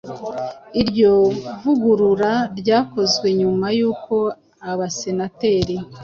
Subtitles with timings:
[0.81, 1.13] Iryo
[1.61, 4.15] vugurura ryakozwe nyuma y’uko
[4.71, 5.75] Abasenateri